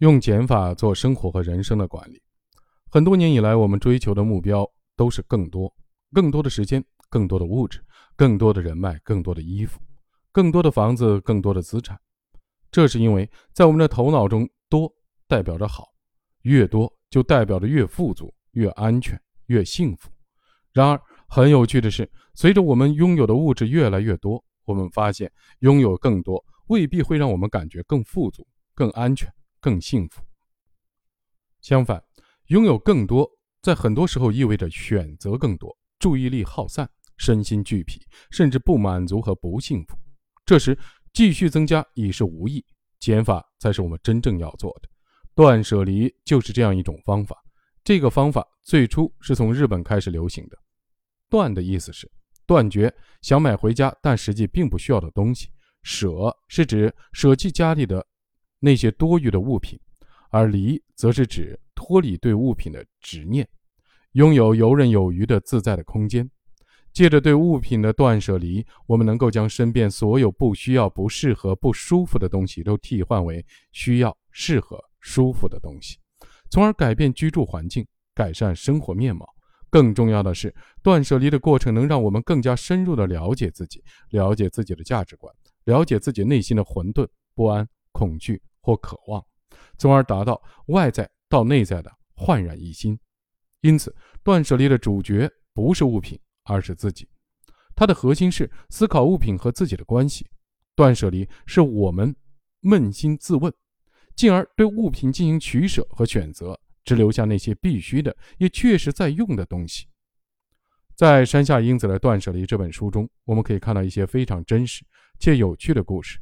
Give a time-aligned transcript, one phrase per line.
[0.00, 2.22] 用减法做生活和人生的管理。
[2.90, 4.66] 很多年以来，我们追求的目标
[4.96, 5.70] 都是更多、
[6.14, 7.84] 更多的时间、更多的物质、
[8.16, 9.78] 更多的人脉、更多的衣服、
[10.32, 12.00] 更多的房子、更多的资产。
[12.70, 14.90] 这是因为在我们的头脑中，多
[15.28, 15.88] 代表着好，
[16.42, 20.10] 越多就代表着越富足、越安全、越幸福。
[20.72, 20.98] 然而，
[21.28, 29.30] 很有趣的是，随着我们拥有的物质越来越多，我们发现拥有更多未必会让我们感觉更富足、更安全、
[29.60, 30.22] 更幸福。
[31.60, 32.02] 相反，
[32.46, 33.30] 拥有更多，
[33.62, 39.96] 在很多时候意味着选择更多，注意力耗散，身心俱疲，甚至不满足和不幸福。
[40.46, 40.76] 这时，
[41.12, 42.64] 继续增加已是无益，
[42.98, 44.88] 减法才是我们真正要做的。
[45.34, 47.36] 断舍离就是这样一种方法。
[47.84, 50.58] 这个方法最初是从日本开始流行的。
[51.28, 52.10] 断的意思是
[52.46, 55.48] 断绝想买回家但实际并不需要的东西，
[55.82, 58.04] 舍是指舍弃家里的
[58.60, 59.76] 那些多余的物品，
[60.30, 61.58] 而离则是指。
[61.82, 63.48] 脱离对物品的执念，
[64.12, 66.30] 拥有游刃有余的自在的空间。
[66.92, 75.96] 借着对物品的断舍离，我们能够将身边所有不需要、不适合、不舒服的东西都替换为需要、适合、舒服的东西，
[76.50, 79.26] 从而改变居住环境，改善生活面貌。
[79.70, 89.24] 更重要的是，断舍离的过程能让我们更加深入地了解自己，了解自己的价值观，了解自己内心的混沌、不安、恐惧或渴望，
[89.78, 91.10] 从而达到外在。
[91.30, 92.98] 到内在的焕然一新，
[93.60, 93.94] 因此
[94.24, 97.08] 断舍离的主角不是物品，而是自己。
[97.76, 100.26] 它的核心是思考物品和自己的关系。
[100.74, 102.12] 断舍离是我们
[102.62, 103.54] 扪心自问，
[104.16, 109.86] 进而对物品进行取舍和选择，只留下那些必须的，也确实在用的东西。
[110.96, 114.84] 在山下英子的《断舍离》这本书中，我们可以看到一些非常真实
[115.20, 116.18] 且有趣的故事。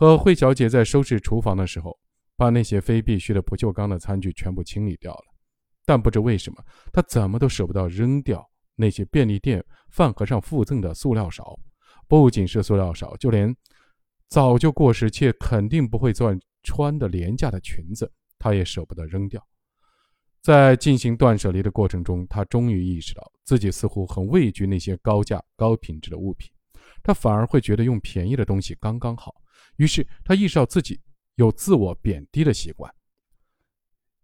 [0.00, 1.94] 和惠小姐在收拾厨房的时候。
[2.34, 5.24] 把那些非必需的不锈钢的餐具全部清理掉了，
[5.84, 8.42] 但不知为什么，她怎么都舍不得扔掉
[8.76, 11.54] 那些便利店饭盒上附赠的塑料勺。
[12.08, 13.54] 不仅是塑料勺，就连
[14.30, 16.24] 早就过时且肯定不会再
[16.62, 19.46] 穿的廉价的裙子，他也舍不得扔掉。
[20.40, 26.50] 在进行断舍离的过程中，他终于意识到自己似乎很畏惧那些高价、高品质的物品，
[27.02, 29.34] 他反而会觉得用便宜的东西刚刚好。
[29.80, 31.00] 于是他意识到自己。
[31.36, 32.92] 有自我贬低的习惯。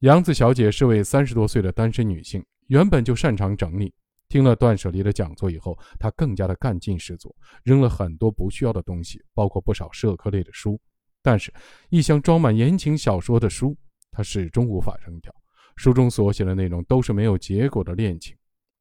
[0.01, 3.91] 杨子小姐是位三十多岁的单身女性，原本就擅长整理。
[4.29, 10.79] 听了断舍离的讲座以后，她更加的干劲十足，扔了很多不需要的东西，包括不少社科类的书。
[11.23, 11.51] 但是，
[11.89, 13.75] 一箱装满言情小说的书，
[14.11, 15.35] 她始终无法扔掉。
[15.77, 18.37] 书中所写的内容都是没有结果的恋情。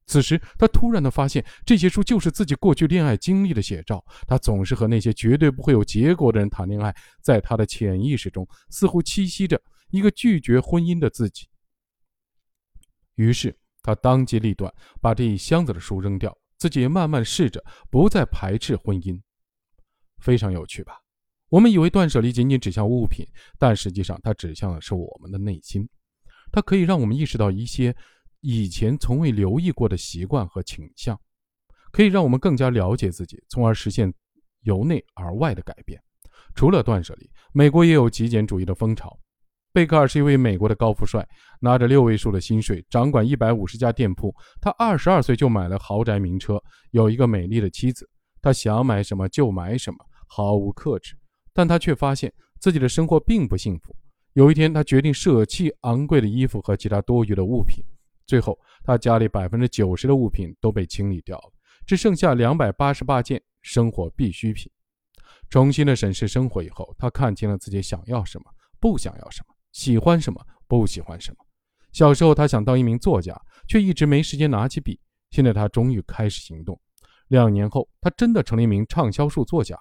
[0.06, 4.04] 此时，他突然的发现，这些书就是自己过去恋爱经历的写照。
[4.26, 11.48] 他总是和那些绝对不会有结果的人谈恋爱，在他的潜意识中，似乎栖息着一个拒绝婚姻的自己。
[13.16, 13.52] 于是，
[13.82, 19.20] 他当机立断，把这一箱子的书扔掉，自己慢慢试着不再排斥婚姻。
[20.18, 21.00] 非常有趣吧？
[21.48, 23.26] 我们以为断舍离仅仅指向物品，
[23.58, 25.88] 但实际上，它指向的是我们的内心。
[26.52, 27.92] 它可以让我们意识到一些。
[28.40, 31.18] 以前从未留意过的习惯和倾向，
[31.92, 34.12] 可以让我们更加了解自己，从而实现
[34.62, 36.00] 由内而外的改变。
[36.54, 39.18] 除了断舍离，美国也有极简主义的风潮。
[39.72, 41.26] 贝克尔是一位美国的高富帅，
[41.60, 44.34] 拿着六位数的薪水，掌管一百五十家店铺。
[44.58, 46.58] 他二十二岁就买了豪宅名车，
[46.92, 48.08] 有一个美丽的妻子。
[48.40, 51.14] 他想买什么就买什么，毫无克制。
[51.52, 53.94] 但他却发现自己的生活并不幸福。
[54.32, 57.84] 有一天，他决定舍弃昂贵的衣服和其他多余的物品。
[58.26, 61.52] 最后，他家里百分之九十的物品都被清理掉了，
[61.86, 64.70] 只剩下两百八十八件生活必需品。
[65.48, 68.44] 重新的审视生活以后，他看清了自己想要什么，
[68.80, 71.36] 不想要什么，喜欢什么，不喜欢什么。
[71.92, 74.98] 小时候，他想当一名作家，却一直没时间拿起笔。
[75.30, 76.78] 现在，他终于开始行动。
[77.28, 79.78] 两年后，他真的成了一名畅销书作家。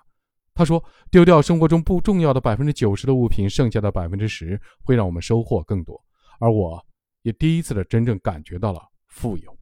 [0.53, 6.00] 他说：“丢掉生活中不重要的百分之九十的物品，剩下的百分之十会让我们收获更多。”
[6.39, 6.86] 而我。
[7.25, 9.57] 也第一次的真正感觉到了富有。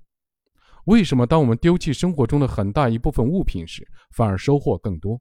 [0.86, 5.18] 为什么当我们丢弃生活中的很大一部分物品时，反而收获更多？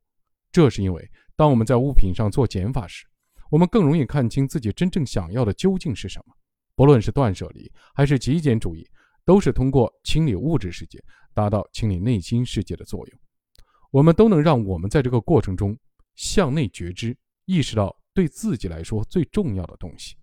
[0.50, 3.06] 这是因为当我们在物品上做减法时，
[3.48, 6.34] 我们更容易看清自己真正想要的究竟是什么。
[6.74, 8.84] 不论是断舍离还是极简主义，
[9.24, 11.00] 都是通过清理物质世界，
[11.32, 13.20] 达到清理内心世界的作用。
[13.92, 15.78] 我们都能让我们在这个过程中
[16.16, 20.16] 向内觉知，意识到对自己来说最重要的东西。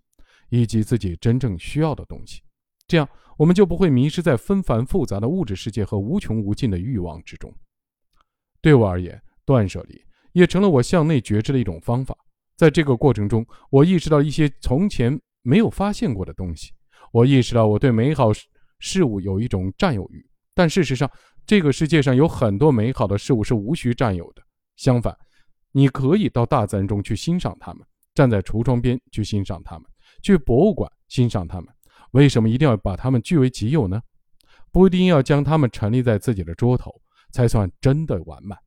[0.50, 2.42] 以及自己真正需要的东西，
[2.86, 3.08] 这样
[3.38, 7.52] 我们就不会迷失在纷繁复杂的物质世界和无穷无尽的欲望之中。
[8.60, 12.14] 对我而言，断舍离也成了我向内觉知的一种方法。
[12.56, 16.72] 在这个过程中，我意识到一些从前没有发现过的东西。
[17.10, 18.30] 我意识到我对美好
[18.78, 21.10] 事物有一种占有欲，但事实上，
[21.46, 24.42] 这个世界上有很多美好的事物是无需占有的。
[24.76, 25.16] 相反，
[25.72, 29.84] 你可以到大自然中去欣赏它们，站在橱窗边去欣赏它们，
[30.22, 31.72] 去博物馆欣赏它们。
[32.12, 34.02] 为什么一定要把它们据为己有呢？
[34.72, 36.92] 不一定要将它们陈列在自己的桌头
[37.32, 38.58] 才算真的完满。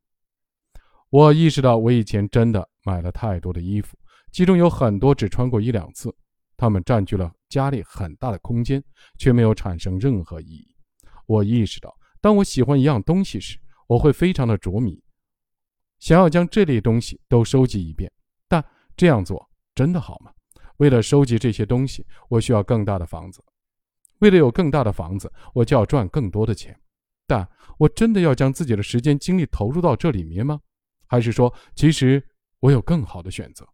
[1.09, 3.97] 我意识到，我以前真的买了太多的衣服，
[4.31, 6.13] 其中有很多只穿过一两次，
[6.57, 8.83] 它们占据了家里很大的空间，
[9.17, 10.75] 却没有产生任何意义。
[11.25, 13.57] 我意识到，当我喜欢一样东西时，
[13.87, 15.01] 我会非常的着迷，
[15.99, 18.11] 想要将这类东西都收集一遍。
[18.47, 18.63] 但
[18.97, 20.31] 这样做真的好吗？
[20.77, 23.43] 为了收集这些东西，我需要更大的房子。
[24.19, 26.77] 为了有更大的房子，我就要赚更多的钱。
[27.27, 27.47] 但
[27.77, 30.59] 我真的要将自己的时间精力投入到这里面吗？
[31.07, 32.21] 还是说，其实
[32.59, 33.67] 我有更好的选择。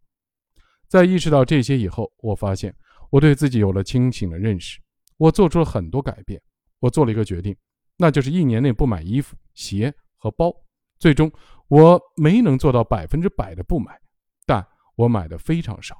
[0.88, 2.74] 在意识到这些以后，我发现
[3.10, 4.80] 我对自己有了清醒的认识。
[5.16, 6.40] 我做出了很多改变。
[6.80, 7.54] 我做了一个决定，
[7.96, 10.50] 那就是一年内不买衣服、鞋和包。
[10.98, 11.30] 最终，
[11.68, 14.00] 我没能做到百分之百的不买，
[14.46, 15.96] 但我买的非常少。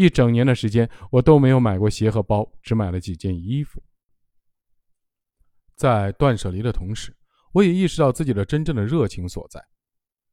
[0.00, 3.82] 一整年的时间，我都没有买过鞋和包，只买了几件衣服。
[5.76, 7.14] 在断舍离的同时，
[7.52, 9.62] 我也意识到自己的真正的热情所在。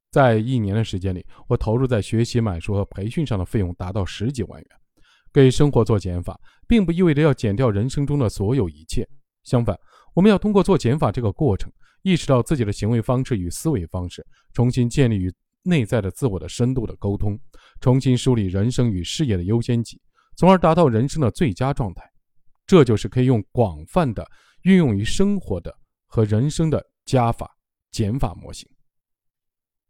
[0.09, 4.69] 在一年的时间里，我投入在学习、买书和培训上的费用达到十几万元。
[5.33, 9.05] 给生活做减法，并不意味着要减掉人生中的所有一切。
[9.43, 9.77] 相反，
[10.13, 11.69] 我们要通过做减法这个过程，
[12.03, 15.29] 意识到自己的行为方式与思维方式，重新建立与
[15.63, 17.37] 内在的自我的深度的沟通，
[17.79, 19.99] 重新梳理人生与事业的优先级，
[20.35, 22.03] 从而达到人生的最佳状态。
[22.65, 24.27] 这就是可以用广泛的
[24.63, 25.73] 运用于生活的
[26.05, 27.49] 和人生的加法
[27.91, 28.69] 减法模型。